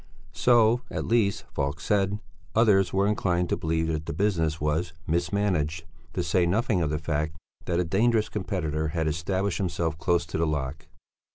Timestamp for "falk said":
1.53-2.17